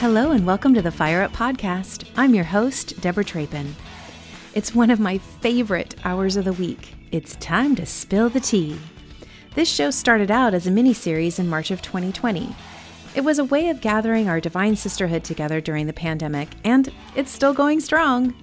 [0.00, 2.08] Hello, and welcome to the Fire Up Podcast.
[2.16, 3.76] I'm your host, Deborah Trapin.
[4.54, 6.94] It's one of my favorite hours of the week.
[7.12, 8.78] It's time to spill the tea.
[9.54, 12.56] This show started out as a mini series in March of 2020.
[13.14, 17.30] It was a way of gathering our divine sisterhood together during the pandemic, and it's
[17.30, 18.34] still going strong.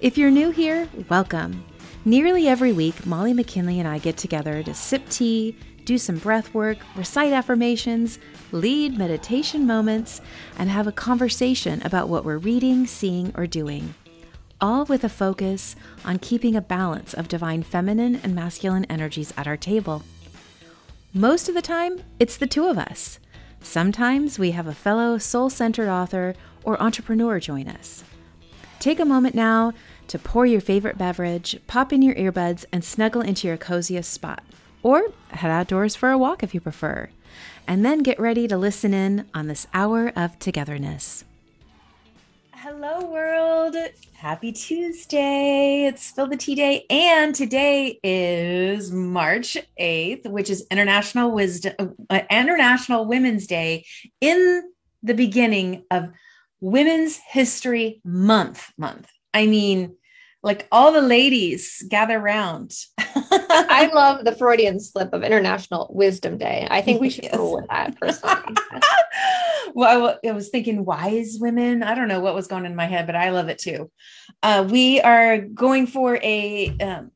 [0.00, 1.64] If you're new here, welcome.
[2.04, 5.56] Nearly every week, Molly McKinley and I get together to sip tea,
[5.90, 8.20] do some breath work, recite affirmations,
[8.52, 10.20] lead meditation moments,
[10.56, 13.92] and have a conversation about what we're reading, seeing, or doing.
[14.60, 19.48] All with a focus on keeping a balance of divine feminine and masculine energies at
[19.48, 20.04] our table.
[21.12, 23.18] Most of the time, it's the two of us.
[23.60, 28.04] Sometimes we have a fellow soul centered author or entrepreneur join us.
[28.78, 29.72] Take a moment now
[30.06, 34.44] to pour your favorite beverage, pop in your earbuds, and snuggle into your coziest spot.
[34.82, 37.10] Or head outdoors for a walk if you prefer.
[37.66, 41.24] And then get ready to listen in on this hour of togetherness.
[42.54, 43.74] Hello, world.
[44.12, 45.86] Happy Tuesday.
[45.86, 46.84] It's Spill the Tea Day.
[46.90, 53.86] And today is March 8th, which is International Wisdom, uh, International Women's Day
[54.20, 54.70] in
[55.02, 56.10] the beginning of
[56.60, 58.70] Women's History Month.
[58.76, 59.08] Month.
[59.32, 59.96] I mean,
[60.42, 62.74] like all the ladies gather around.
[63.68, 66.68] I love the Freudian slip of International Wisdom Day.
[66.70, 67.36] I think we should yes.
[67.36, 68.56] with that personally.
[69.74, 71.82] well, I was thinking wise women.
[71.82, 73.90] I don't know what was going in my head, but I love it too.
[74.42, 77.10] Uh, we are going for a um,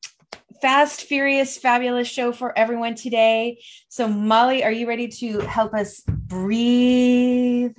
[0.61, 3.63] fast, furious, fabulous show for everyone today.
[3.89, 7.77] So, Molly, are you ready to help us breathe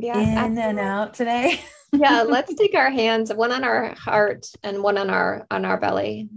[0.00, 0.62] yes, in absolutely.
[0.62, 1.60] and out today?
[1.92, 5.78] yeah, let's take our hands, one on our heart and one on our on our
[5.78, 6.28] belly.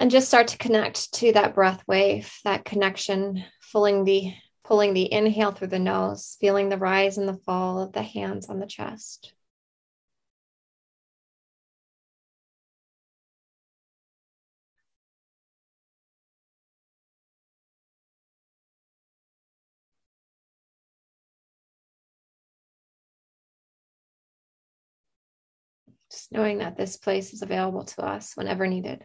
[0.00, 4.32] And just start to connect to that breath wave, that connection, pulling the
[4.64, 8.48] pulling the inhale through the nose, feeling the rise and the fall of the hands
[8.48, 9.34] on the chest.
[26.10, 29.04] just knowing that this place is available to us whenever needed.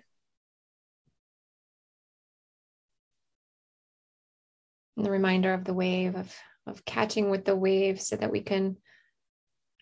[4.98, 6.34] And the reminder of the wave, of,
[6.68, 8.78] of catching with the wave so that we can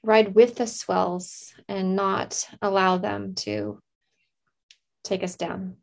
[0.03, 3.79] ride with the swells and not allow them to
[5.03, 5.77] take us down.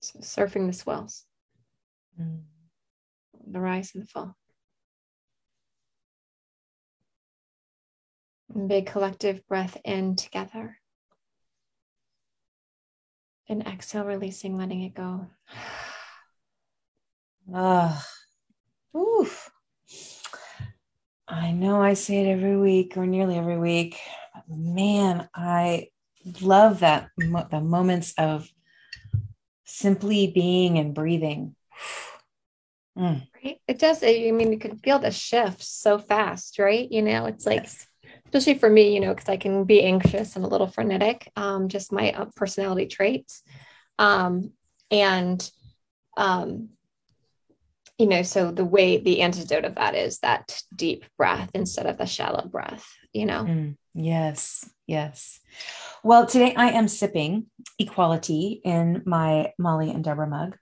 [0.00, 1.24] So surfing the swells,
[2.20, 2.42] mm.
[3.46, 4.36] the rise and the fall.
[8.66, 10.78] Big collective breath in together.
[13.48, 15.26] And exhale, releasing, letting it go.
[17.52, 18.06] Ah,
[18.96, 19.50] oof.
[21.26, 23.98] I know I say it every week or nearly every week.
[24.48, 25.88] Man, I
[26.40, 28.48] love that the moments of
[29.64, 31.54] simply being and breathing.
[32.96, 33.26] Mm.
[33.42, 33.60] Right.
[33.66, 34.04] It does.
[34.04, 36.88] I mean, you can feel the shift so fast, right?
[36.92, 37.88] You know, it's like yes
[38.34, 41.68] especially for me, you know, because I can be anxious and a little frenetic, um,
[41.68, 43.42] just my uh, personality traits.
[43.98, 44.52] Um,
[44.90, 45.48] and,
[46.16, 46.70] um,
[47.98, 51.96] you know, so the way the antidote of that is that deep breath instead of
[51.96, 53.44] the shallow breath, you know?
[53.44, 55.40] Mm, yes, yes.
[56.02, 57.46] Well, today I am sipping
[57.78, 60.56] equality in my Molly and Deborah mug.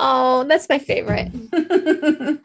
[0.00, 1.32] Oh, that's my favorite.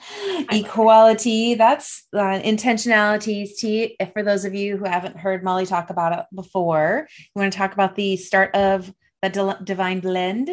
[0.51, 3.55] Equality, that's uh, intentionalities.
[3.57, 3.95] T.
[4.13, 7.57] For those of you who haven't heard Molly talk about it before, you want to
[7.57, 10.49] talk about the start of the Divine Blend?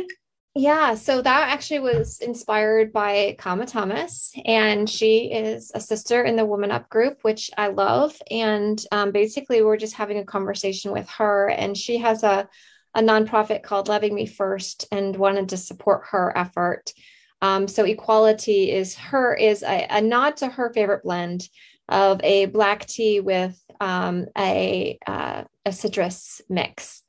[0.56, 6.34] Yeah, so that actually was inspired by Kama Thomas, and she is a sister in
[6.34, 8.20] the Woman Up group, which I love.
[8.32, 12.48] And um, basically, we're just having a conversation with her, and she has a
[12.94, 16.92] a nonprofit called Loving Me First and wanted to support her effort.
[17.40, 21.48] Um, so equality is her is a, a, nod to her favorite blend
[21.88, 27.04] of a black tea with um, a uh, a citrus mix,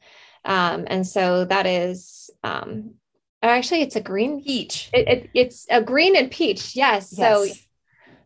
[0.45, 2.93] um, and so that is um,
[3.49, 4.89] actually it's a green peach.
[4.93, 6.75] It, it, it's a green and peach.
[6.75, 7.13] Yes.
[7.17, 7.17] yes.
[7.17, 7.53] So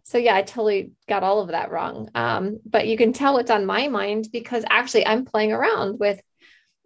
[0.03, 2.11] so yeah, I totally got all of that wrong.
[2.13, 6.21] Um, but you can tell what's on my mind because actually I'm playing around with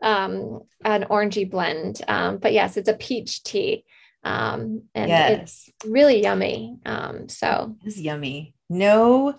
[0.02, 2.02] um, an orangey blend.
[2.08, 3.84] Um, but yes, it's a peach tea.
[4.24, 5.70] Um, and yes.
[5.76, 6.78] it's really yummy.
[6.86, 8.54] Um, so it's yummy.
[8.70, 9.36] No,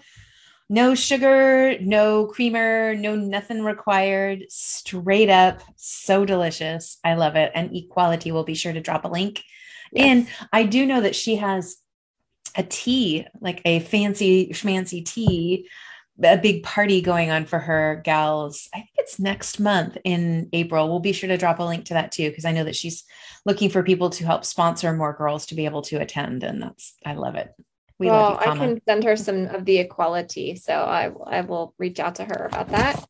[0.70, 4.44] no sugar, no creamer, no nothing required.
[4.48, 6.98] Straight up, so delicious.
[7.04, 7.50] I love it.
[7.56, 9.42] And Equality will be sure to drop a link.
[9.92, 10.06] Yes.
[10.06, 11.76] And I do know that she has
[12.56, 15.68] a tea, like a fancy schmancy tea,
[16.22, 18.68] a big party going on for her gals.
[18.72, 20.88] I think it's next month in April.
[20.88, 23.02] We'll be sure to drop a link to that too, because I know that she's
[23.44, 26.44] looking for people to help sponsor more girls to be able to attend.
[26.44, 27.52] And that's, I love it.
[28.00, 30.56] We well, you, I can send her some of the equality.
[30.56, 33.04] So I, I will reach out to her about that.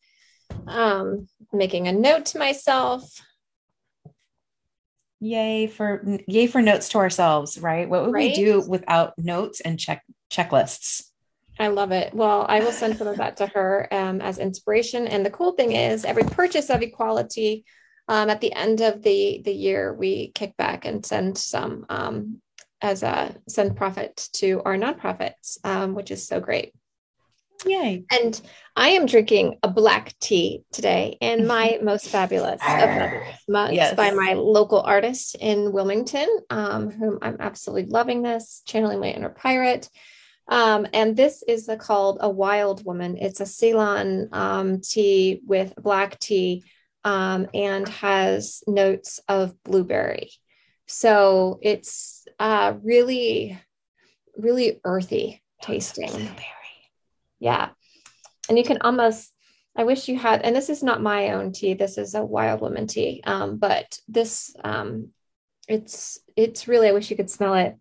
[0.67, 3.05] Um, making a note to myself
[5.21, 8.31] yay for yay for notes to ourselves right what would right?
[8.31, 11.11] we do without notes and check checklists
[11.61, 12.15] I love it.
[12.15, 15.07] Well, I will send some of that to her um, as inspiration.
[15.07, 17.67] And the cool thing is, every purchase of equality,
[18.09, 22.41] um, at the end of the the year, we kick back and send some um,
[22.83, 26.73] as a send profit to our nonprofits, um, which is so great.
[27.67, 28.05] Yay.
[28.11, 28.41] And
[28.75, 33.11] I am drinking a black tea today in my most fabulous of
[33.49, 33.95] mugs yes.
[33.95, 39.31] by my local artist in Wilmington, um, whom I'm absolutely loving this, channeling my inner
[39.31, 39.89] pirate.
[40.49, 43.17] Um, and this is a, called a wild woman.
[43.17, 46.65] It's a Ceylon um, tea with black tea
[47.05, 50.31] um, and has notes of blueberry.
[50.91, 53.59] So it's uh, really,
[54.37, 56.11] really earthy tasting.
[56.11, 56.37] Blueberry
[57.39, 57.71] yeah.
[58.49, 59.33] And you can almost,
[59.77, 61.75] I wish you had, and this is not my own tea.
[61.75, 63.23] This is a wild woman tea.
[63.25, 65.11] Um, but this, um,
[65.69, 67.77] it's, it's really, I wish you could smell it.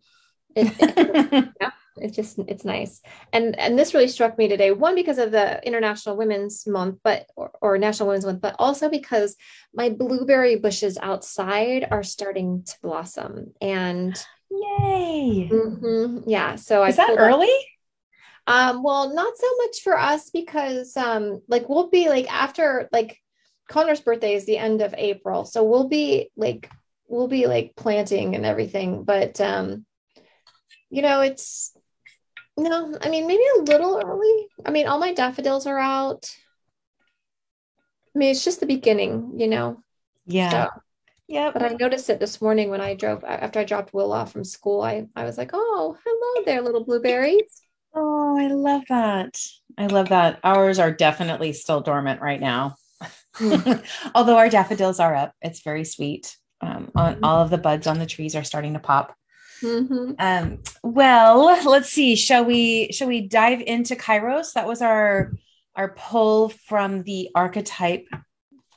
[0.56, 1.71] It, it yeah,
[2.01, 3.01] it's just, it's nice.
[3.34, 7.28] And, and this really struck me today, one, because of the international women's month, but,
[7.36, 9.36] or, or national women's month, but also because
[9.74, 14.16] my blueberry bushes outside are starting to blossom and
[14.50, 15.50] yay.
[15.51, 16.56] Mm-hmm, yeah.
[16.56, 17.48] So is I that early?
[17.48, 22.90] Up, um, well, not so much for us because um, like we'll be like after
[22.92, 23.19] like
[23.69, 25.45] Connor's birthday is the end of April.
[25.45, 26.69] So we'll be like
[27.07, 29.04] we'll be like planting and everything.
[29.04, 29.86] But um,
[30.90, 31.72] you know, it's
[32.59, 34.47] no, I mean maybe a little early.
[34.65, 36.29] I mean, all my daffodils are out.
[38.15, 39.83] I mean, it's just the beginning, you know.
[40.25, 40.50] Yeah.
[40.50, 40.69] So,
[41.27, 41.51] yeah.
[41.51, 44.44] But I noticed it this morning when I drove after I dropped Will off from
[44.44, 44.81] school.
[44.81, 47.61] I, I was like, oh, hello there, little blueberries.
[47.94, 49.39] Oh, I love that.
[49.77, 50.39] I love that.
[50.44, 52.75] Ours are definitely still dormant right now.
[54.15, 56.35] Although our daffodils are up, it's very sweet.
[56.61, 57.23] Um, on, mm-hmm.
[57.23, 59.15] all of the buds on the trees are starting to pop.
[59.61, 60.13] Mm-hmm.
[60.19, 62.15] Um, well, let's see.
[62.15, 62.91] Shall we?
[62.91, 64.53] Shall we dive into Kairos?
[64.53, 65.33] That was our
[65.75, 68.06] our pull from the archetype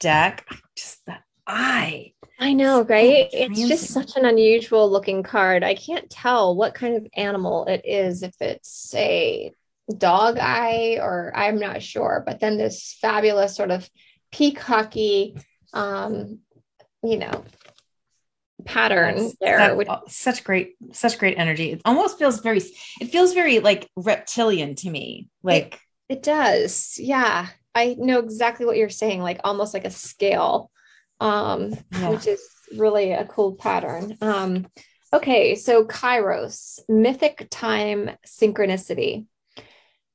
[0.00, 0.46] deck.
[0.76, 2.12] Just the eye.
[2.38, 3.28] I know, right?
[3.32, 5.62] it's just such an unusual looking card.
[5.62, 9.52] I can't tell what kind of animal it is, if it's a
[9.98, 12.22] dog eye or I'm not sure.
[12.26, 13.88] But then this fabulous sort of
[14.32, 15.36] peacocky,
[15.72, 16.40] um,
[17.02, 17.44] you know,
[18.64, 19.58] pattern That's, there.
[19.58, 21.72] That, which, such great, such great energy.
[21.72, 22.60] It almost feels very,
[23.00, 25.28] it feels very like reptilian to me.
[25.42, 26.96] Like it, it does.
[26.98, 27.48] Yeah.
[27.74, 30.70] I know exactly what you're saying, like almost like a scale
[31.22, 32.10] um, yeah.
[32.10, 32.42] which is
[32.76, 34.18] really a cool pattern.
[34.20, 34.66] Um,
[35.12, 39.26] okay, so Kairos, mythic time synchronicity.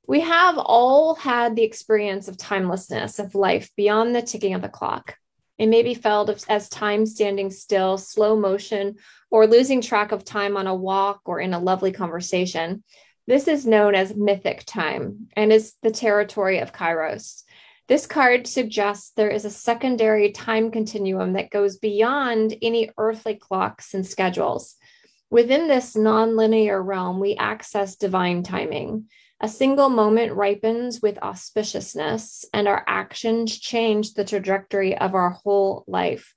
[0.06, 4.70] We have all had the experience of timelessness of life beyond the ticking of the
[4.70, 5.16] clock.
[5.58, 8.96] It may be felt as time standing still, slow motion,
[9.32, 12.84] or losing track of time on a walk or in a lovely conversation.
[13.26, 17.44] This is known as mythic time and is the territory of Kairos.
[17.88, 23.94] This card suggests there is a secondary time continuum that goes beyond any earthly clocks
[23.94, 24.76] and schedules.
[25.30, 29.10] Within this nonlinear realm, we access divine timing.
[29.40, 35.84] A single moment ripens with auspiciousness, and our actions change the trajectory of our whole
[35.88, 36.34] life.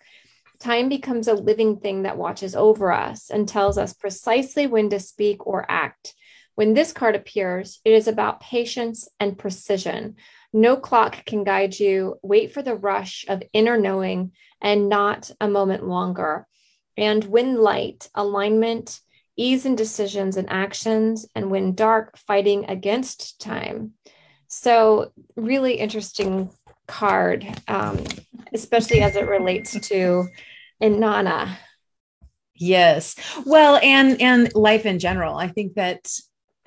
[0.59, 5.01] Time becomes a living thing that watches over us and tells us precisely when to
[5.01, 6.15] speak or act.
[6.55, 10.17] When this card appears, it is about patience and precision
[10.53, 12.19] no clock can guide you.
[12.23, 16.47] Wait for the rush of inner knowing and not a moment longer.
[16.97, 19.01] And when light, alignment,
[19.41, 23.93] ease in decisions and actions, and when dark, fighting against time.
[24.49, 26.51] So, really interesting
[26.87, 28.05] card, um,
[28.53, 30.29] especially as it relates to
[30.83, 31.57] Inanna.
[32.55, 33.17] Yes.
[33.47, 35.37] Well, and and life in general.
[35.37, 36.13] I think that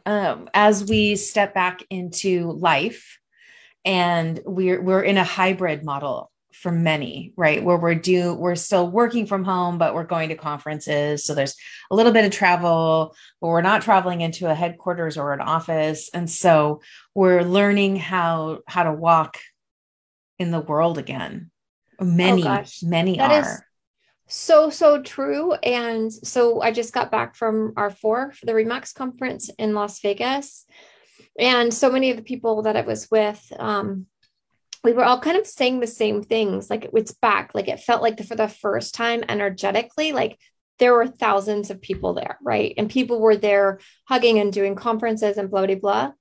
[0.05, 3.19] um, as we step back into life,
[3.85, 7.63] and we're we're in a hybrid model for many right?
[7.63, 11.25] Where we're do we're still working from home but we're going to conferences.
[11.25, 11.55] So there's
[11.91, 16.09] a little bit of travel but we're not traveling into a headquarters or an office.
[16.13, 16.81] And so
[17.13, 19.37] we're learning how how to walk
[20.39, 21.51] in the world again.
[22.01, 23.39] Many oh many that are.
[23.41, 23.61] is,
[24.27, 25.53] So, so true.
[25.53, 29.99] And so I just got back from our four for the Remax conference in Las
[29.99, 30.65] Vegas.
[31.37, 34.07] And so many of the people that I was with, um,
[34.83, 36.69] we were all kind of saying the same things.
[36.69, 37.55] Like it's back.
[37.55, 40.37] Like it felt like the, for the first time energetically, like
[40.79, 42.73] there were thousands of people there, right?
[42.77, 46.11] And people were there hugging and doing conferences and blah, blah, blah.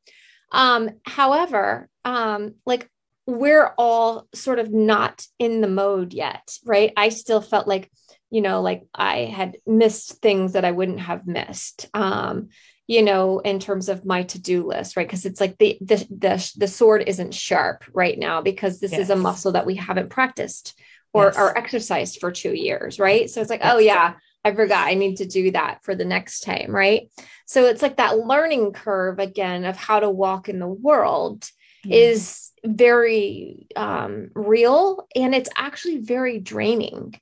[0.53, 2.89] Um, however, um, like
[3.27, 6.93] we're all sort of not in the mode yet, right?
[6.97, 7.91] I still felt like,
[8.31, 11.89] you know, like I had missed things that I wouldn't have missed.
[11.95, 12.49] Um,
[12.93, 15.07] you know, in terms of my to-do list, right?
[15.07, 19.01] Because it's like the, the the the sword isn't sharp right now because this yes.
[19.01, 20.79] is a muscle that we haven't practiced
[21.15, 21.39] or yes.
[21.39, 23.31] or exercised for two years, right?
[23.31, 23.73] So it's like, yes.
[23.73, 27.09] oh yeah, I forgot I need to do that for the next time, right?
[27.47, 31.49] So it's like that learning curve again of how to walk in the world
[31.89, 37.19] is very um, real and it's actually very draining.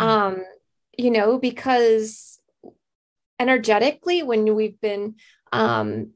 [0.00, 0.02] Mm-hmm.
[0.02, 0.44] Um,
[0.98, 2.31] you know, because
[3.42, 5.16] energetically, when we've been
[5.52, 6.12] um,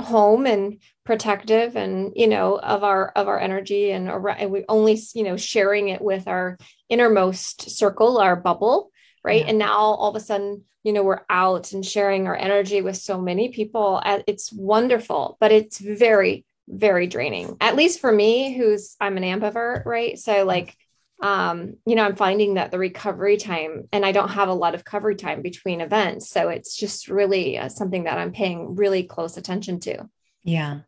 [0.00, 4.98] home and protective and you know of our of our energy and, and we only
[5.14, 8.90] you know sharing it with our innermost circle our bubble
[9.24, 9.42] right?
[9.42, 9.50] Yeah.
[9.50, 12.96] and now all of a sudden you know we're out and sharing our energy with
[12.96, 14.02] so many people.
[14.26, 19.84] It's wonderful but it's very very draining at least for me who's i'm an ambivert
[19.84, 20.18] right?
[20.18, 20.76] So like
[21.22, 24.74] um you know i'm finding that the recovery time and i don't have a lot
[24.74, 29.02] of recovery time between events so it's just really uh, something that i'm paying really
[29.02, 30.08] close attention to
[30.44, 30.80] yeah.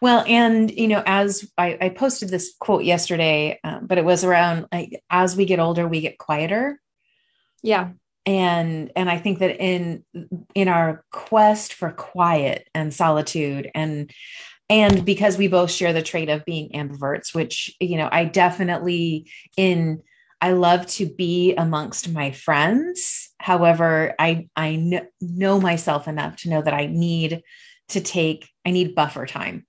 [0.00, 4.24] Well, and you know, as I, I posted this quote yesterday, um, but it was
[4.24, 6.80] around like as we get older, we get quieter.
[7.62, 7.90] Yeah.
[8.26, 10.04] And and I think that in
[10.54, 14.10] in our quest for quiet and solitude and
[14.70, 19.30] and because we both share the trait of being ambiverts which you know i definitely
[19.56, 20.02] in
[20.40, 23.30] i love to be amongst my friends.
[23.38, 27.42] However i i kn- know myself enough to know that i need
[27.90, 29.66] to take i need buffer time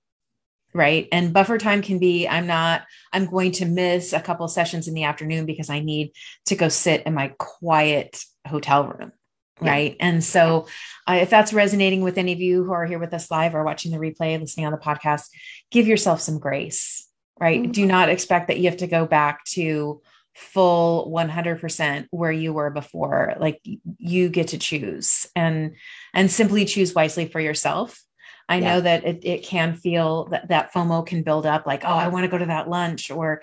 [0.74, 1.08] right?
[1.10, 4.94] And buffer time can be i'm not i'm going to miss a couple sessions in
[4.94, 6.12] the afternoon because i need
[6.46, 9.12] to go sit in my quiet hotel room
[9.60, 9.96] right?
[10.00, 10.66] And so
[11.08, 13.64] uh, if that's resonating with any of you who are here with us live or
[13.64, 15.28] watching the replay listening on the podcast
[15.70, 17.06] give yourself some grace
[17.38, 17.62] right?
[17.62, 17.72] Mm-hmm.
[17.72, 20.00] do not expect that you have to go back to
[20.34, 23.34] full 100% where you were before.
[23.38, 23.60] Like
[23.98, 25.76] you get to choose and
[26.12, 28.02] and simply choose wisely for yourself.
[28.48, 28.74] I yeah.
[28.74, 32.08] know that it, it can feel that that FOMO can build up like, oh, I
[32.08, 33.42] want to go to that lunch or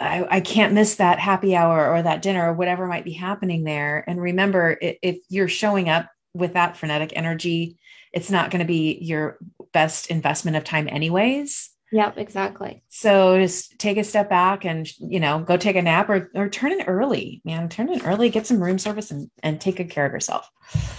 [0.00, 3.64] I, I, can't miss that happy hour or that dinner or whatever might be happening
[3.64, 4.04] there.
[4.06, 7.78] And remember, if you're showing up with that frenetic energy,
[8.12, 9.38] it's not going to be your
[9.72, 11.70] best investment of time, anyways.
[11.90, 12.82] Yep, exactly.
[12.88, 16.48] So just take a step back and you know go take a nap or or
[16.48, 17.68] turn in early, man.
[17.68, 20.50] Turn in early, get some room service, and and take good care of yourself.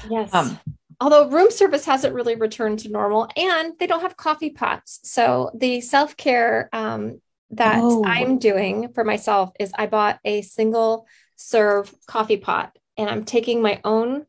[0.10, 0.34] Yes.
[0.34, 0.60] Um,
[1.02, 5.52] Although room service hasn't really returned to normal, and they don't have coffee pots, so
[5.56, 8.04] the self care um, that oh.
[8.06, 13.62] I'm doing for myself is I bought a single serve coffee pot and I'm taking
[13.62, 14.26] my own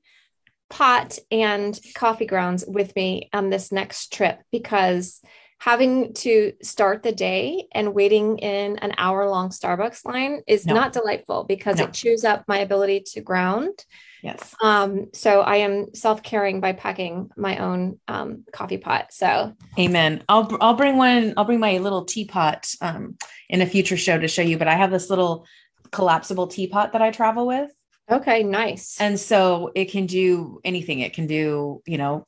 [0.69, 5.21] pot and coffee grounds with me on this next trip because
[5.61, 10.75] having to start the day and waiting in an hour long Starbucks line is no.
[10.75, 11.85] not delightful because no.
[11.85, 13.85] it chews up my ability to ground.
[14.23, 14.55] Yes.
[14.63, 19.13] Um, so I am self-caring by packing my own um, coffee pot.
[19.13, 20.25] So Amen.
[20.29, 23.17] I'll I'll bring one, I'll bring my little teapot um,
[23.51, 25.47] in a future show to show you, but I have this little
[25.91, 27.71] collapsible teapot that I travel with.
[28.11, 28.97] Okay, nice.
[28.99, 31.01] And so it can do anything.
[31.01, 32.27] It can do, you know,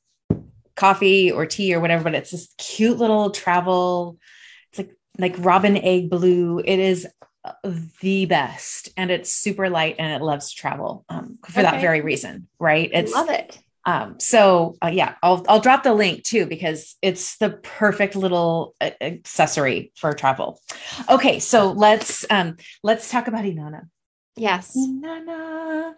[0.75, 4.19] coffee or tea or whatever, but it's this cute little travel.
[4.71, 6.61] It's like like robin egg blue.
[6.65, 7.07] It is
[8.01, 11.63] the best and it's super light and it loves to travel um, for okay.
[11.63, 15.93] that very reason right it's love it um, so uh, yeah I'll, I'll drop the
[15.93, 20.61] link too because it's the perfect little uh, accessory for travel
[21.11, 23.89] okay so let's um let's talk about inanna
[24.37, 25.95] yes inanna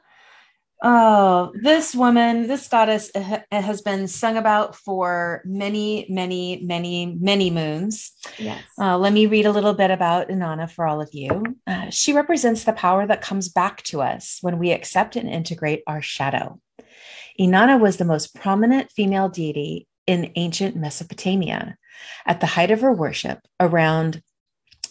[0.87, 3.11] Oh, this woman, this goddess
[3.51, 8.13] has been sung about for many, many, many, many moons.
[8.39, 8.63] Yes.
[8.79, 11.43] Uh, let me read a little bit about Inanna for all of you.
[11.67, 15.83] Uh, she represents the power that comes back to us when we accept and integrate
[15.87, 16.61] our shadow.
[17.41, 21.79] Inanna was the most prominent female deity in ancient Mesopotamia.
[22.27, 24.21] At the height of her worship, around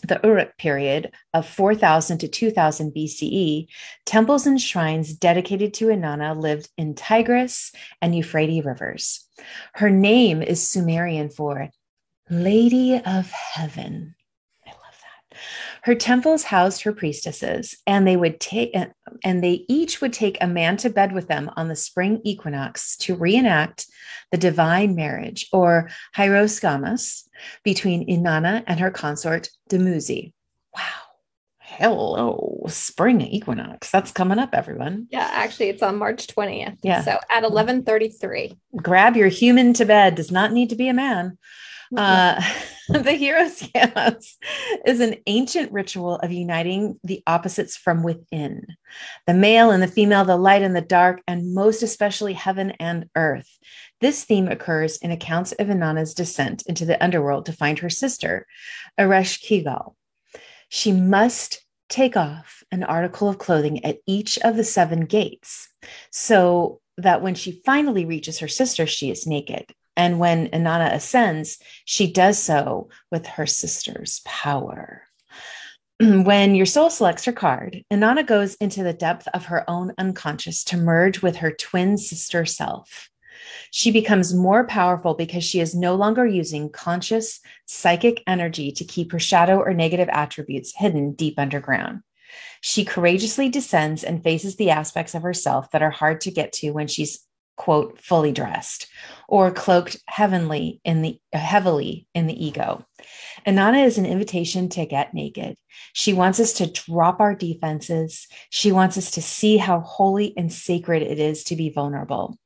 [0.08, 3.68] the Uruk period of 4000 to 2000 BCE,
[4.06, 9.28] temples and shrines dedicated to Inanna lived in Tigris and Euphrates rivers.
[9.74, 11.70] Her name is Sumerian for
[12.30, 14.16] Lady of Heaven.
[14.66, 15.38] I love that.
[15.84, 20.48] Her temples housed her priestesses, and they would take and they each would take a
[20.48, 23.86] man to bed with them on the spring equinox to reenact
[24.32, 27.28] the divine marriage or hieros gamos
[27.64, 30.32] between Inanna and her consort Dumuzi.
[30.74, 30.84] Wow.
[31.60, 33.92] Hello, spring equinox.
[33.92, 35.08] That's coming up, everyone.
[35.10, 36.78] Yeah, actually, it's on March 20th.
[36.82, 37.02] Yeah.
[37.02, 38.58] So at 11:33.
[38.78, 40.16] Grab your human to bed.
[40.16, 41.38] Does not need to be a man.
[41.96, 42.42] Uh,
[42.90, 44.34] the hieros gamos
[44.86, 48.66] is an ancient ritual of uniting the opposites from within
[49.26, 53.10] the male and the female, the light and the dark, and most especially heaven and
[53.16, 53.48] earth.
[54.02, 58.46] This theme occurs in accounts of Inanna's descent into the underworld to find her sister,
[59.00, 59.96] Ereshkigal.
[60.68, 65.70] She must take off an article of clothing at each of the seven gates
[66.12, 69.74] so that when she finally reaches her sister, she is naked.
[69.96, 75.04] And when Inanna ascends, she does so with her sister's power.
[76.00, 80.64] when your soul selects her card, Inanna goes into the depth of her own unconscious
[80.66, 83.10] to merge with her twin sister self.
[83.72, 89.12] She becomes more powerful because she is no longer using conscious psychic energy to keep
[89.12, 92.02] her shadow or negative attributes hidden deep underground.
[92.62, 96.72] She courageously descends and faces the aspects of herself that are hard to get to
[96.72, 97.20] when she's
[97.56, 98.88] quote fully dressed
[99.28, 102.86] or cloaked heavenly in the heavily in the ego.
[103.46, 105.56] Inanna is an invitation to get naked.
[105.94, 108.28] She wants us to drop our defenses.
[108.50, 112.38] She wants us to see how holy and sacred it is to be vulnerable.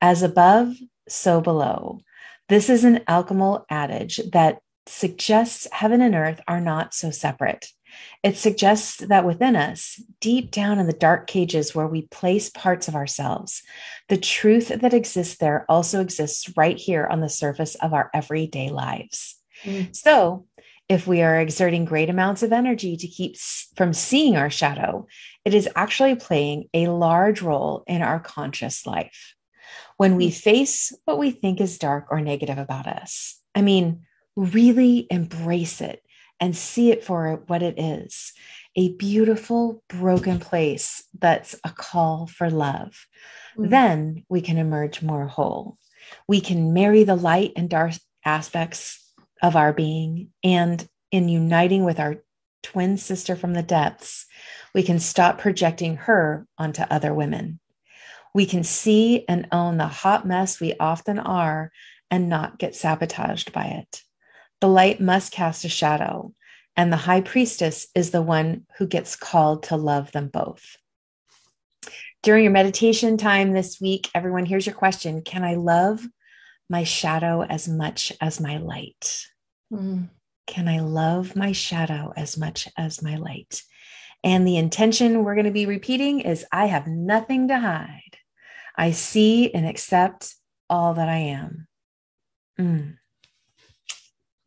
[0.00, 0.74] As above
[1.08, 2.00] so below.
[2.48, 7.68] This is an alchemical adage that suggests heaven and earth are not so separate
[8.22, 12.88] it suggests that within us, deep down in the dark cages where we place parts
[12.88, 13.62] of ourselves,
[14.08, 18.70] the truth that exists there also exists right here on the surface of our everyday
[18.70, 19.36] lives.
[19.64, 19.94] Mm.
[19.94, 20.46] So,
[20.88, 23.36] if we are exerting great amounts of energy to keep
[23.76, 25.06] from seeing our shadow,
[25.44, 29.34] it is actually playing a large role in our conscious life.
[29.96, 30.34] When we mm.
[30.34, 34.02] face what we think is dark or negative about us, I mean,
[34.36, 36.01] really embrace it
[36.42, 38.34] and see it for what it is
[38.74, 43.06] a beautiful, broken place that's a call for love.
[43.56, 43.70] Mm-hmm.
[43.70, 45.76] Then we can emerge more whole.
[46.26, 47.92] We can marry the light and dark
[48.24, 50.30] aspects of our being.
[50.42, 52.22] And in uniting with our
[52.62, 54.24] twin sister from the depths,
[54.74, 57.60] we can stop projecting her onto other women.
[58.34, 61.70] We can see and own the hot mess we often are
[62.10, 64.02] and not get sabotaged by it.
[64.62, 66.32] The light must cast a shadow,
[66.76, 70.76] and the high priestess is the one who gets called to love them both.
[72.22, 76.06] During your meditation time this week, everyone, here's your question Can I love
[76.70, 79.26] my shadow as much as my light?
[79.72, 80.10] Mm.
[80.46, 83.64] Can I love my shadow as much as my light?
[84.22, 88.16] And the intention we're going to be repeating is I have nothing to hide.
[88.76, 90.36] I see and accept
[90.70, 91.66] all that I am.
[92.60, 92.98] Mm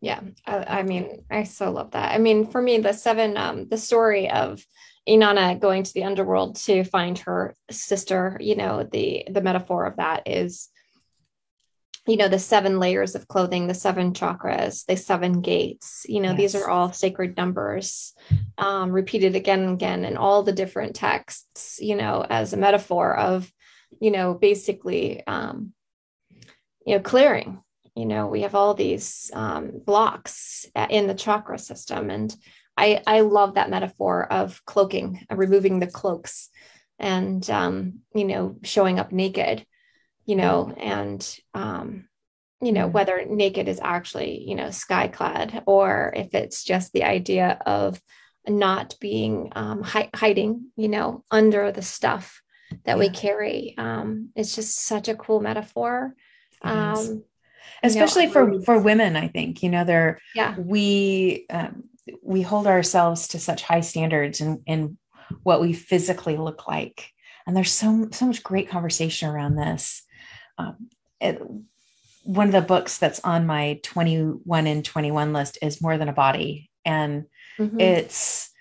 [0.06, 3.68] yeah I, I, mean i so love that i mean for me the seven um
[3.68, 4.64] the story of
[5.10, 9.98] inanna going to the underworld to find her sister you know the the metaphor of
[9.98, 10.70] that is
[12.08, 16.30] you know the seven layers of clothing the seven chakras the seven gates you know
[16.30, 16.38] yes.
[16.38, 18.14] these are all sacred numbers
[18.60, 23.18] um, repeated again and again in all the different texts you know as a metaphor
[23.18, 23.52] of
[24.00, 25.74] you know basically um,
[26.86, 27.60] you know clearing
[27.96, 32.10] you know we have all these um, blocks in the chakra system.
[32.10, 32.36] And
[32.78, 36.50] i i love that metaphor of cloaking removing the cloaks
[37.00, 39.66] and um, you know showing up naked
[40.26, 42.08] you know and um,
[42.62, 47.04] you know whether naked is actually you know sky clad or if it's just the
[47.04, 48.02] idea of
[48.48, 52.42] not being um, hi- hiding you know under the stuff
[52.84, 53.00] that yeah.
[53.00, 53.76] we carry.
[53.78, 56.16] Um, it's just such a cool metaphor.
[56.62, 57.24] Um,
[57.84, 60.56] especially for for women i think you know they're yeah.
[60.58, 61.84] we um,
[62.22, 64.98] we hold ourselves to such high standards in in
[65.44, 67.12] what we physically look like.
[67.48, 70.04] And there's so so much great conversation around this.
[70.58, 71.42] Um, it,
[72.24, 76.14] one of the books that's on my 21 and 21 list is more than a
[76.14, 76.72] body.
[76.84, 77.26] And
[77.60, 77.80] mm-hmm.
[77.80, 78.52] it's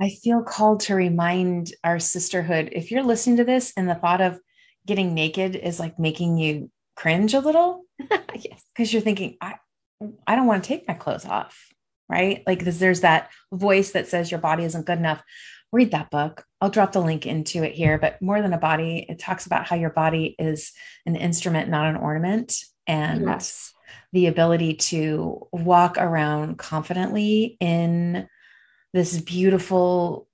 [0.00, 4.20] i feel called to remind our sisterhood if you're listening to this and the thought
[4.20, 4.38] of
[4.86, 7.84] getting naked is like making you cringe a little.
[8.00, 8.62] yes.
[8.74, 9.56] Because you're thinking, I,
[10.26, 11.68] I don't want to take my clothes off.
[12.08, 12.42] Right.
[12.46, 15.22] Like, because there's that voice that says your body isn't good enough.
[15.72, 16.44] Read that book.
[16.60, 17.98] I'll drop the link into it here.
[17.98, 20.72] But more than a body, it talks about how your body is
[21.06, 22.54] an instrument, not an ornament.
[22.86, 23.72] And yes.
[24.12, 28.28] the ability to walk around confidently in
[28.92, 30.28] this beautiful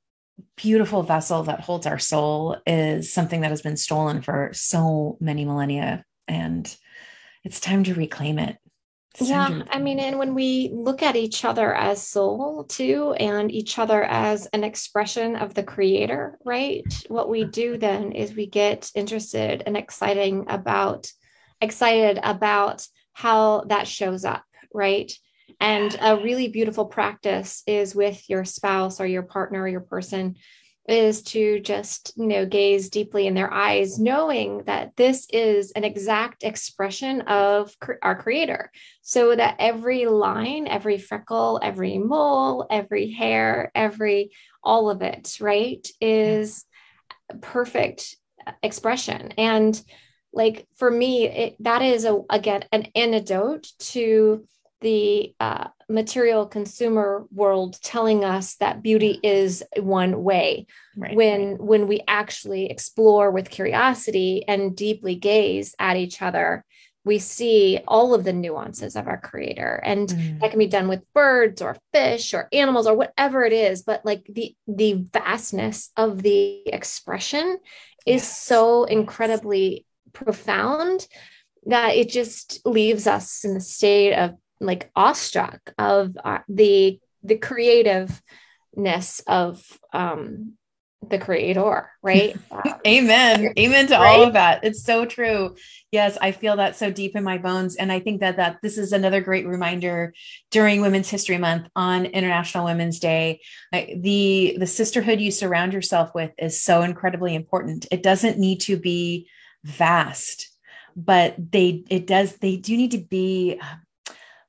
[0.57, 5.45] beautiful vessel that holds our soul is something that has been stolen for so many
[5.45, 6.77] millennia and
[7.45, 8.59] it's time to reclaim it.
[9.21, 13.79] Yeah i mean and when we look at each other as soul too and each
[13.79, 16.85] other as an expression of the creator right?
[17.09, 21.11] What we do then is we get interested and exciting about
[21.61, 25.13] excited about how that shows up right?
[25.61, 30.37] And a really beautiful practice is with your spouse or your partner or your person
[30.89, 35.85] is to just you know gaze deeply in their eyes knowing that this is an
[35.85, 38.73] exact expression of our creator.
[39.03, 44.31] So that every line every freckle every mole every hair every
[44.65, 46.65] all of it right is
[47.41, 48.17] perfect
[48.63, 49.33] expression.
[49.39, 49.81] And
[50.33, 54.47] like for me it, that is a again an antidote to
[54.81, 61.61] the uh, material consumer world telling us that beauty is one way right, when right.
[61.61, 66.65] when we actually explore with curiosity and deeply gaze at each other
[67.05, 70.41] we see all of the nuances of our creator and mm.
[70.41, 74.05] that can be done with birds or fish or animals or whatever it is but
[74.05, 77.59] like the the vastness of the expression
[78.07, 78.39] is yes.
[78.39, 81.07] so incredibly profound
[81.67, 87.37] that it just leaves us in the state of like awestruck of uh, the the
[87.37, 90.55] creativeness of um
[91.07, 92.37] the creator right?
[92.87, 93.53] Amen.
[93.59, 94.17] Amen to right?
[94.17, 94.65] all of that.
[94.65, 95.55] It's so true.
[95.93, 98.77] Yes i feel that so deep in my bones and i think that that this
[98.77, 100.13] is another great reminder
[100.51, 103.41] during women's history month on international women's day.
[103.73, 107.87] The the sisterhood you surround yourself with is so incredibly important.
[107.91, 109.29] It doesn't need to be
[109.65, 110.49] vast
[110.97, 113.61] but they it does they do need to be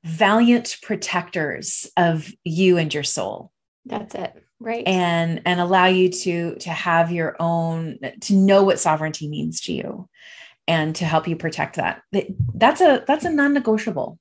[0.04, 3.52] valiant protectors of you and your soul.
[3.86, 4.34] That's it.
[4.58, 4.86] Right.
[4.86, 9.72] And and allow you to to have your own to know what sovereignty means to
[9.72, 10.08] you
[10.68, 12.02] and to help you protect that.
[12.54, 14.18] That's a that's a non-negotiable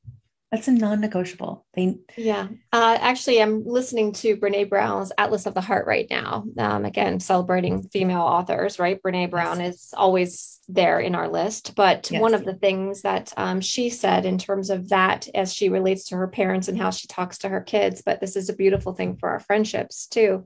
[0.51, 1.99] that's a non-negotiable thing.
[2.17, 2.47] Yeah.
[2.73, 6.43] Uh, actually, I'm listening to Brene Brown's Atlas of the Heart right now.
[6.57, 9.01] Um, again, celebrating female authors, right?
[9.01, 9.75] Brene Brown yes.
[9.75, 11.75] is always there in our list.
[11.75, 12.19] But yes.
[12.19, 16.05] one of the things that um, she said in terms of that, as she relates
[16.05, 18.93] to her parents and how she talks to her kids, but this is a beautiful
[18.93, 20.45] thing for our friendships too,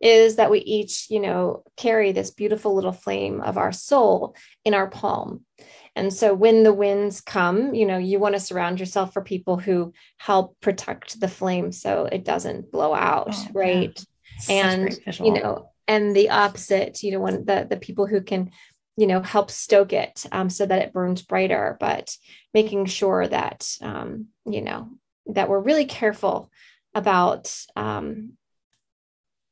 [0.00, 4.74] is that we each, you know, carry this beautiful little flame of our soul in
[4.74, 5.44] our palm.
[5.94, 9.58] And so when the winds come, you know, you want to surround yourself for people
[9.58, 14.04] who help protect the flame so it doesn't blow out, oh, right?
[14.48, 18.50] And you know, and the opposite, you know, when the the people who can
[18.96, 22.14] you know help stoke it um, so that it burns brighter but
[22.52, 24.90] making sure that um, you know
[25.26, 26.50] that we're really careful
[26.94, 28.32] about um,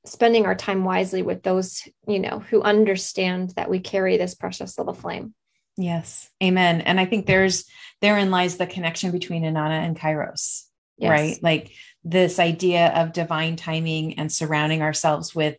[0.05, 4.79] spending our time wisely with those you know who understand that we carry this precious
[4.79, 5.35] little flame
[5.81, 6.31] Yes.
[6.43, 6.83] Amen.
[6.83, 7.65] And I think there's
[8.03, 10.65] therein lies the connection between Inanna and Kairos,
[10.99, 11.11] yes.
[11.11, 11.39] right?
[11.43, 11.73] Like
[12.05, 15.57] this idea of divine timing and surrounding ourselves with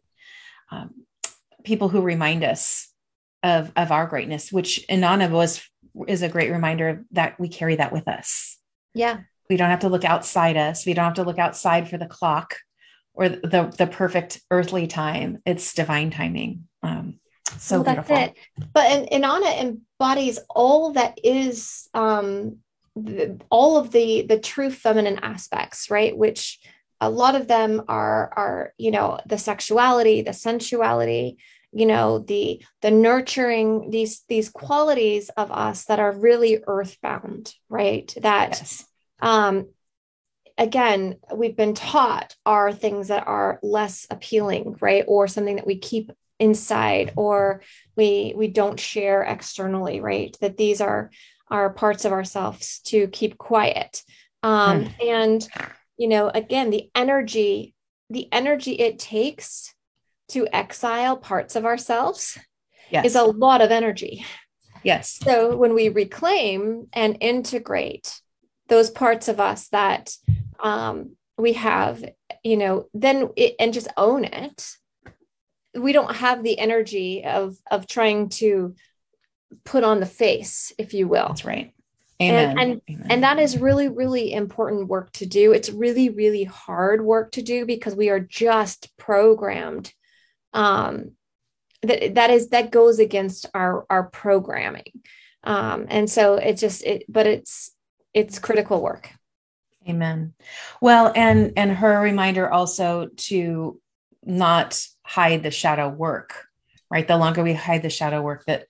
[0.71, 0.91] um,
[1.63, 2.87] people who remind us
[3.43, 5.67] of of our greatness, which Inanna was
[6.07, 8.57] is a great reminder that we carry that with us.
[8.93, 9.21] Yeah.
[9.49, 10.85] We don't have to look outside us.
[10.85, 12.55] We don't have to look outside for the clock
[13.13, 15.39] or the the perfect earthly time.
[15.47, 16.67] It's divine timing.
[16.83, 17.19] Um,
[17.59, 18.35] so well, that's beautiful.
[18.35, 18.69] it.
[18.73, 22.57] But and Inanna embodies all that is um,
[22.95, 26.15] the, all of the the true feminine aspects, right?
[26.15, 26.59] Which
[26.99, 31.37] a lot of them are are you know the sexuality, the sensuality,
[31.71, 38.13] you know the the nurturing these these qualities of us that are really earthbound, right?
[38.21, 38.85] That yes.
[39.21, 39.69] um,
[40.57, 45.77] again we've been taught are things that are less appealing right or something that we
[45.77, 46.11] keep
[46.41, 47.61] inside or
[47.95, 51.11] we we don't share externally right that these are
[51.49, 54.01] are parts of ourselves to keep quiet
[54.41, 55.07] um mm.
[55.07, 55.47] and
[55.97, 57.75] you know again the energy
[58.09, 59.73] the energy it takes
[60.29, 62.39] to exile parts of ourselves
[62.89, 63.05] yes.
[63.05, 64.25] is a lot of energy
[64.83, 68.19] yes so when we reclaim and integrate
[68.67, 70.15] those parts of us that
[70.59, 72.03] um, we have
[72.43, 74.71] you know then it, and just own it
[75.73, 78.75] we don't have the energy of of trying to
[79.63, 81.73] put on the face if you will that's right
[82.21, 82.49] Amen.
[82.49, 83.07] And, and, Amen.
[83.09, 85.53] and that is really, really important work to do.
[85.53, 89.91] It's really, really hard work to do because we are just programmed.
[90.53, 91.13] Um,
[91.83, 95.01] that that is that goes against our our programming.
[95.43, 97.71] Um, and so it just it, but it's
[98.13, 99.09] it's critical work.
[99.89, 100.33] Amen.
[100.79, 103.79] Well, and and her reminder also to
[104.23, 106.47] not hide the shadow work,
[106.89, 107.07] right?
[107.07, 108.67] The longer we hide the shadow work, that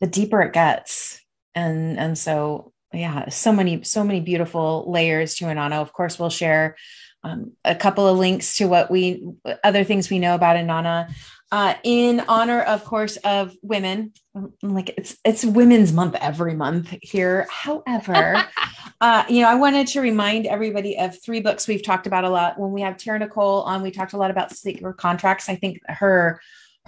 [0.00, 1.20] the deeper it gets.
[1.54, 5.80] And and so yeah, so many, so many beautiful layers to Inanna.
[5.80, 6.76] Of course, we'll share
[7.22, 9.22] um, a couple of links to what we
[9.62, 11.12] other things we know about Inanna.
[11.52, 14.12] Uh, in honor, of course, of women.
[14.62, 17.48] Like it's it's Women's Month every month here.
[17.50, 18.44] However,
[19.00, 22.30] uh, you know, I wanted to remind everybody of three books we've talked about a
[22.30, 22.58] lot.
[22.58, 25.48] When we have Tara Nicole on, we talked a lot about sacred contracts.
[25.48, 26.40] I think her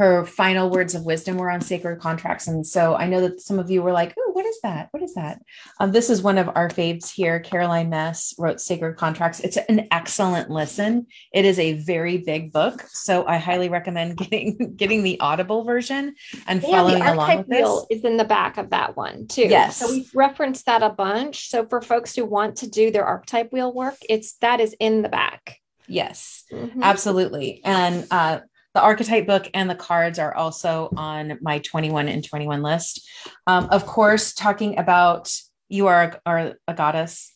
[0.02, 2.48] her final words of wisdom were on sacred contracts.
[2.48, 4.88] And so I know that some of you were like, oh, what is that?
[4.90, 5.40] What is that?
[5.78, 7.38] Um, this is one of our faves here.
[7.38, 9.38] Caroline Myss wrote Sacred Contracts.
[9.38, 11.06] It's an excellent listen.
[11.32, 12.82] It is a very big book.
[12.88, 16.16] So I highly recommend getting getting the audible version
[16.48, 17.86] and yeah, following along with this.
[17.90, 19.42] is in the back of that one too.
[19.42, 19.76] Yes.
[19.76, 21.48] So we've referenced that a bunch.
[21.48, 25.02] So for folks who want to do their archetype wheel work, it's that is in
[25.02, 25.58] the back.
[25.86, 26.82] Yes, mm-hmm.
[26.82, 27.60] absolutely.
[27.64, 28.40] And uh,
[28.74, 33.08] the archetype book and the cards are also on my 21 and 21 list.
[33.46, 35.34] Um, of course, talking about
[35.68, 37.34] You Are, are a Goddess,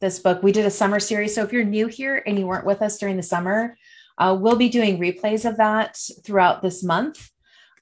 [0.00, 1.34] this book, we did a summer series.
[1.34, 3.76] So if you're new here and you weren't with us during the summer,
[4.18, 7.30] uh, we'll be doing replays of that throughout this month.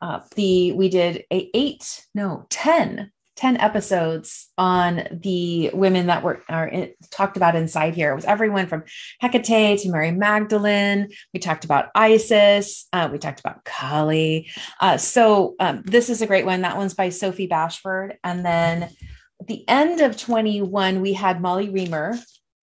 [0.01, 6.43] Uh, the we did a eight, no, 10 10 episodes on the women that were
[6.49, 8.13] are in, talked about inside here.
[8.13, 8.85] It was everyone from
[9.21, 11.09] Hecate to Mary Magdalene.
[11.33, 12.87] We talked about Isis.
[12.93, 14.51] Uh, we talked about Kali.
[14.81, 16.63] Uh, so um, this is a great one.
[16.63, 18.17] That one's by Sophie Bashford.
[18.23, 22.23] And then at the end of 21, we had Molly Remer.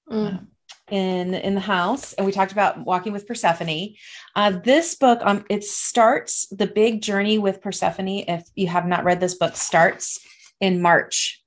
[0.09, 0.47] Mm.
[0.89, 3.93] in in the house and we talked about walking with persephone
[4.35, 9.03] uh, this book um, it starts the big journey with persephone if you have not
[9.03, 10.17] read this book starts
[10.59, 11.43] in March.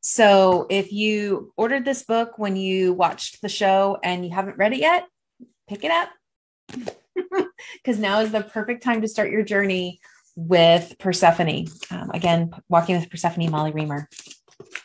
[0.00, 4.72] So if you ordered this book when you watched the show and you haven't read
[4.72, 5.06] it yet,
[5.68, 6.08] pick it up
[7.82, 10.00] because now is the perfect time to start your journey
[10.36, 11.66] with Persephone.
[11.90, 14.06] Um, again, walking with Persephone, Molly Remer.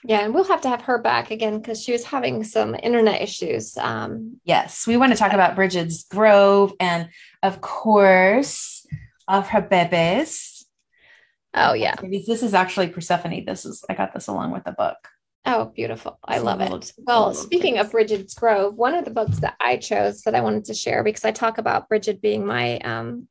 [0.03, 3.21] Yeah, and we'll have to have her back again because she was having some internet
[3.21, 3.77] issues.
[3.77, 7.09] Um, yes, we want to talk about Bridget's Grove and,
[7.41, 8.85] of course,
[9.27, 10.52] of her babies.
[11.53, 11.95] Oh yeah.
[12.01, 13.45] This is actually Persephone.
[13.45, 14.97] This is I got this along with the book.
[15.45, 16.19] Oh, beautiful.
[16.23, 16.93] I love it.
[16.97, 20.65] Well, speaking of Bridget's Grove, one of the books that I chose that I wanted
[20.65, 23.27] to share because I talk about Bridget being my um,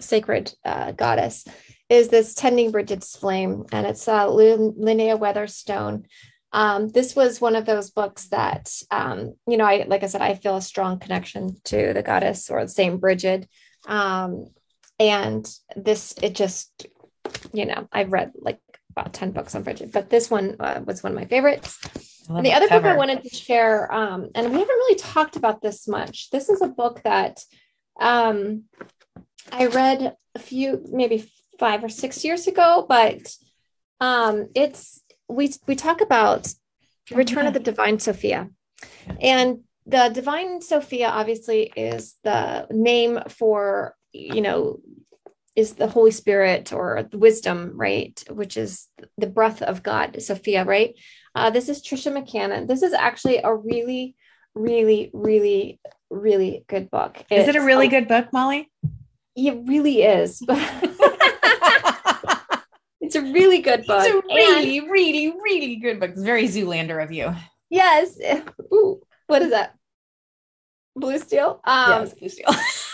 [0.00, 1.44] sacred uh, goddess
[1.90, 6.06] is this Tending Bridget's Flame, and it's uh, Lunaea Weatherstone.
[6.52, 10.22] Um, this was one of those books that, um, you know, I like I said,
[10.22, 13.46] I feel a strong connection to the goddess or the same Bridget.
[13.86, 14.46] Um,
[14.98, 16.86] and this, it just
[17.54, 18.58] you know, I've read like
[18.90, 21.78] about 10 books on Bridget, but this one uh, was one of my favorites.
[22.28, 22.88] And the other cover.
[22.88, 26.30] book I wanted to share, um, and we haven't really talked about this much.
[26.30, 27.40] This is a book that
[28.00, 28.64] um,
[29.52, 33.34] I read a few, maybe five or six years ago, but
[34.00, 36.52] um, it's we we talk about
[37.10, 38.48] Return of the Divine Sophia,
[39.20, 44.80] and the Divine Sophia obviously is the name for you know
[45.56, 48.22] is the Holy Spirit or the wisdom, right?
[48.30, 48.88] Which is
[49.18, 50.94] the breath of God, Sophia, right?
[51.34, 52.66] Uh, this is Tricia McCannon.
[52.66, 54.16] This is actually a really,
[54.54, 57.24] really, really, really good book.
[57.30, 58.70] It's, is it a really good book, Molly?
[59.36, 60.42] It really is.
[63.00, 64.04] it's a really good book.
[64.04, 66.10] It's a really, and, really, really good book.
[66.10, 67.34] It's very Zoolander of you.
[67.70, 68.18] Yes.
[68.72, 69.74] Ooh, what is that?
[70.96, 71.60] Blue steel?
[71.64, 72.48] Um, yes, blue steel.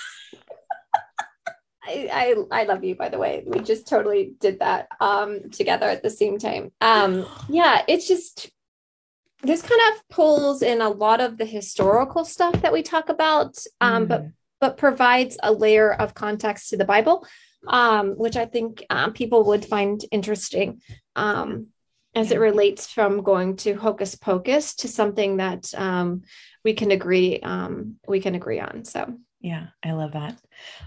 [2.13, 3.43] I, I, love you by the way.
[3.47, 6.73] We just totally did that um together at the same time.
[6.81, 8.51] Um yeah it's just
[9.43, 13.57] this kind of pulls in a lot of the historical stuff that we talk about
[13.81, 14.09] um mm.
[14.09, 14.27] but
[14.61, 17.27] but provides a layer of context to the bible
[17.69, 20.81] um which i think uh, people would find interesting
[21.17, 21.69] um
[22.15, 26.23] as it relates from going to hocus pocus to something that um
[26.65, 30.39] we can agree um we can agree on so yeah, I love that.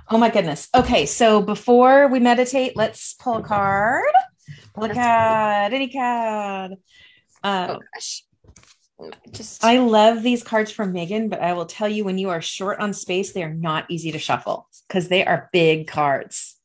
[0.10, 0.70] Oh my goodness.
[0.76, 4.14] Okay, so before we meditate, let's pull a card.
[4.76, 6.74] Pull a card, any card.
[7.44, 8.26] Uh, oh gosh.
[9.32, 12.42] Just I love these cards from Megan, but I will tell you when you are
[12.42, 16.58] short on space, they are not easy to shuffle because they are big cards.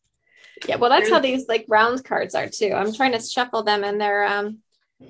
[0.66, 2.72] Yeah, well, that's how these like round cards are too.
[2.74, 4.58] I'm trying to shuffle them, and they're um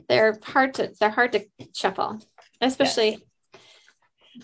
[0.09, 2.21] they're hard to they're hard to shuffle,
[2.61, 3.11] especially.
[3.11, 3.63] Yes.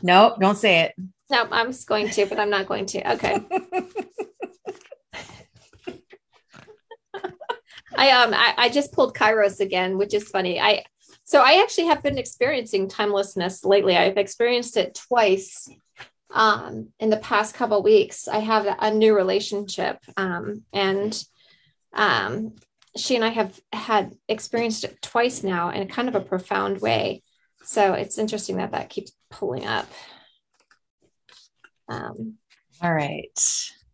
[0.02, 0.94] Nope, don't say it.
[1.30, 3.12] No, I was going to, but I'm not going to.
[3.14, 3.40] Okay.
[7.96, 10.60] I um I, I just pulled Kairos again, which is funny.
[10.60, 10.84] I
[11.24, 13.96] So I actually have been experiencing timelessness lately.
[13.96, 15.68] I've experienced it twice
[16.30, 18.28] um, in the past couple weeks.
[18.28, 21.24] I have a new relationship, um, and
[21.92, 22.56] um,
[22.96, 27.22] she and I have had experienced it twice now in kind of a profound way.
[27.62, 29.88] So it's interesting that that keeps pulling up.
[31.88, 32.34] Um,
[32.82, 33.38] All right.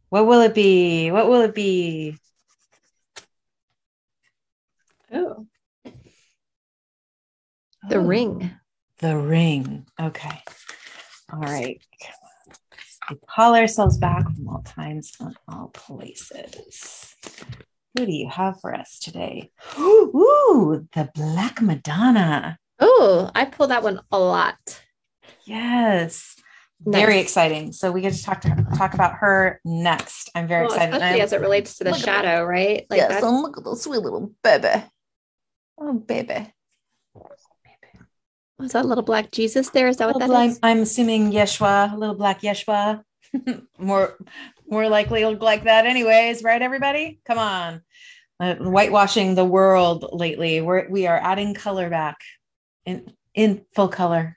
[0.09, 1.11] What will it be?
[1.11, 2.17] What will it be?
[5.13, 5.47] Oh.
[7.89, 8.51] The oh, ring.
[8.99, 9.87] The ring.
[10.01, 10.43] Okay.
[11.33, 11.81] All right.
[13.09, 17.15] We call ourselves back from all times and all places.
[17.97, 19.51] Who do you have for us today?
[19.79, 22.59] Ooh, the Black Madonna.
[22.79, 24.81] Oh, I pull that one a lot.
[25.45, 26.37] Yes.
[26.87, 27.01] Nice.
[27.01, 27.73] Very exciting.
[27.73, 30.31] So we get to talk to her, talk about her next.
[30.35, 30.95] I'm very well, excited.
[30.95, 32.87] Especially as it relates to the shadow, right?
[32.89, 34.83] Like yes, and look at the sweet little baby.
[35.79, 36.53] Oh, baby.
[38.59, 39.89] Was that little black Jesus there?
[39.89, 40.61] Is that what that black, is?
[40.63, 43.03] I'm assuming Yeshua, a little black Yeshua.
[43.79, 44.17] more
[44.69, 47.21] more likely look like that anyways, right everybody?
[47.25, 47.83] Come on.
[48.39, 50.61] Uh, whitewashing the world lately.
[50.61, 52.17] We're we are adding color back
[52.85, 54.37] in in full color.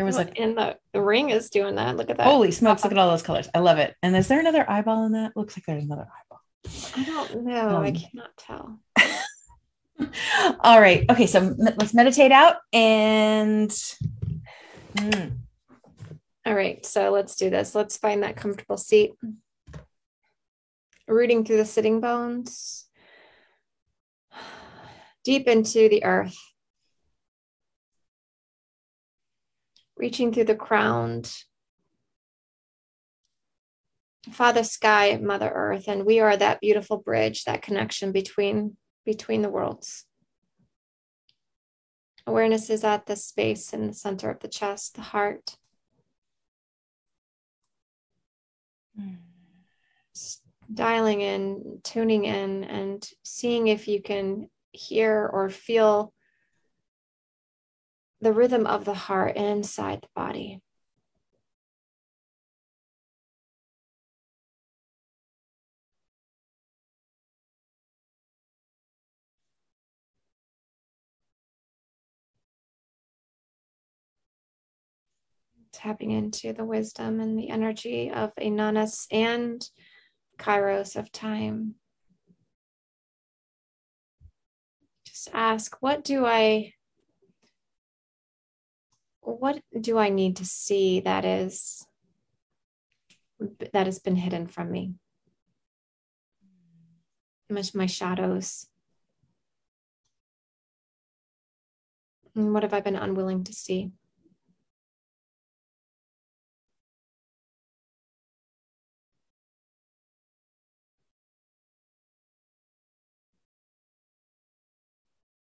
[0.00, 1.94] There was like and the, the ring is doing that.
[1.94, 2.24] Look at that.
[2.24, 3.50] Holy smokes, look at all those colors.
[3.54, 3.94] I love it.
[4.02, 5.36] And is there another eyeball in that?
[5.36, 6.40] Looks like there's another eyeball.
[6.96, 7.68] I don't know.
[7.68, 8.80] Um, I cannot tell.
[10.60, 11.04] All right.
[11.10, 11.26] Okay.
[11.26, 13.68] So let's meditate out and.
[14.94, 15.32] Mm.
[16.46, 16.86] All right.
[16.86, 17.74] So let's do this.
[17.74, 19.12] Let's find that comfortable seat.
[21.06, 22.86] Rooting through the sitting bones,
[25.24, 26.38] deep into the earth.
[30.00, 31.24] Reaching through the crown.
[34.32, 39.50] Father Sky, Mother Earth, and we are that beautiful bridge, that connection between between the
[39.50, 40.06] worlds.
[42.26, 45.56] Awareness is at the space in the center of the chest, the heart.
[50.72, 56.14] Dialing in, tuning in, and seeing if you can hear or feel
[58.20, 60.60] the rhythm of the heart inside the body.
[75.72, 79.66] tapping into the wisdom and the energy of Ananas and
[80.38, 81.76] Kairos of time.
[85.06, 86.74] Just ask, what do I
[89.22, 91.86] what do I need to see that is
[93.72, 94.94] that has been hidden from me?
[97.48, 98.66] Much my shadows.
[102.34, 103.90] And what have I been unwilling to see?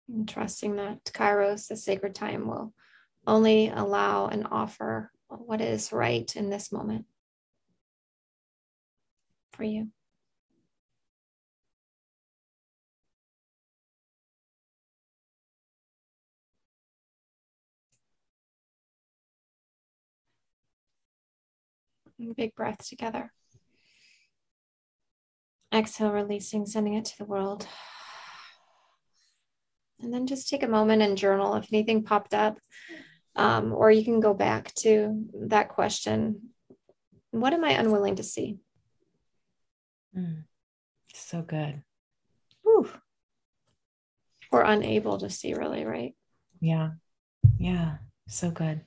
[0.09, 2.73] and trusting that Kairos, the sacred time, will
[3.27, 7.05] only allow and offer what is right in this moment
[9.51, 9.89] for you.
[22.35, 23.31] Big breath together.
[25.71, 27.67] Exhale, releasing, sending it to the world.
[29.99, 32.57] And then just take a moment and journal if anything popped up.
[33.37, 36.49] Um, or you can go back to that question
[37.31, 38.57] What am I unwilling to see?
[40.17, 40.43] Mm,
[41.13, 41.83] so good.
[42.63, 42.89] Whew.
[44.51, 46.15] Or unable to see, really, right?
[46.59, 46.91] Yeah.
[47.59, 47.97] Yeah.
[48.27, 48.81] So good.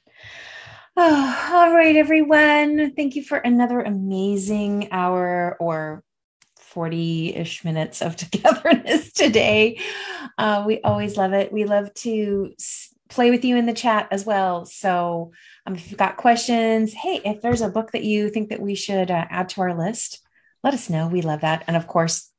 [0.96, 2.94] Oh, all right, everyone.
[2.94, 6.02] Thank you for another amazing hour or
[6.58, 9.80] 40 ish minutes of togetherness today.
[10.38, 11.52] Uh, we always love it.
[11.52, 12.52] We love to
[13.10, 14.64] play with you in the chat as well.
[14.64, 15.32] So
[15.66, 18.74] um, if you've got questions, hey, if there's a book that you think that we
[18.74, 20.20] should uh, add to our list,
[20.62, 21.08] let us know.
[21.08, 21.64] We love that.
[21.66, 22.30] And of course,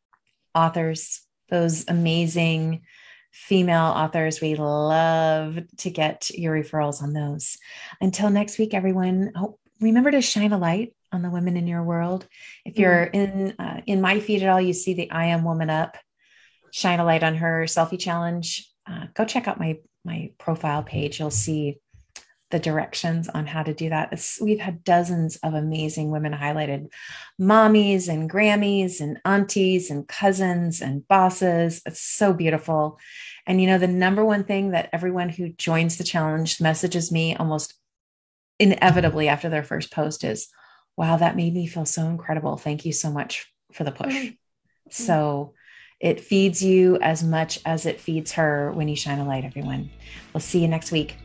[0.55, 2.83] authors, those amazing
[3.31, 7.57] female authors, we love to get your referrals on those.
[7.99, 11.83] Until next week, everyone, oh, remember to shine a light on the women in your
[11.83, 12.25] world.
[12.65, 13.13] If you're mm.
[13.13, 15.97] in uh, in my feed at all, you see the I am woman up,
[16.71, 18.69] shine a light on her selfie challenge.
[18.89, 21.19] Uh, go check out my my profile page.
[21.19, 21.79] You'll see
[22.51, 24.11] the directions on how to do that.
[24.11, 26.91] It's, we've had dozens of amazing women highlighted
[27.39, 31.81] mommies and Grammys and aunties and cousins and bosses.
[31.85, 32.99] It's so beautiful.
[33.47, 37.35] And you know, the number one thing that everyone who joins the challenge messages me
[37.35, 37.73] almost
[38.59, 40.49] inevitably after their first post is,
[40.97, 42.57] wow, that made me feel so incredible.
[42.57, 44.13] Thank you so much for the push.
[44.13, 44.35] Mm-hmm.
[44.89, 45.53] So
[46.01, 49.89] it feeds you as much as it feeds her when you shine a light, everyone.
[50.33, 51.15] We'll see you next week.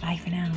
[0.00, 0.52] Bye for now.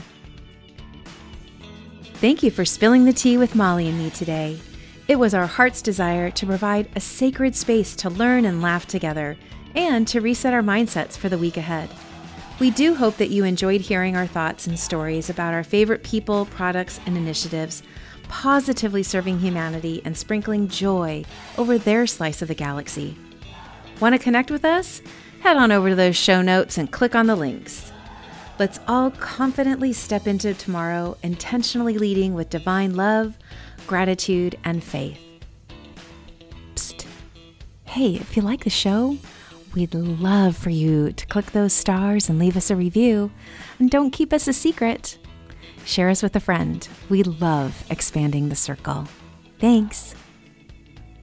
[2.16, 4.60] Thank you for spilling the tea with Molly and me today.
[5.08, 9.38] It was our heart's desire to provide a sacred space to learn and laugh together
[9.76, 11.90] and to reset our mindsets for the week ahead.
[12.60, 16.46] We do hope that you enjoyed hearing our thoughts and stories about our favorite people,
[16.46, 17.82] products, and initiatives,
[18.28, 21.26] positively serving humanity and sprinkling joy
[21.58, 23.18] over their slice of the galaxy.
[24.04, 25.02] Want to connect with us?
[25.40, 27.90] Head on over to those show notes and click on the links.
[28.60, 33.38] Let's all confidently step into tomorrow, intentionally leading with divine love,
[33.88, 35.18] gratitude, and faith.
[36.76, 37.06] Psst.
[37.86, 39.20] Hey, if you like the show,
[39.74, 43.32] we'd love for you to click those stars and leave us a review.
[43.80, 45.18] And don't keep us a secret.
[45.86, 46.86] Share us with a friend.
[47.08, 49.08] We love expanding the circle.
[49.60, 50.14] Thanks.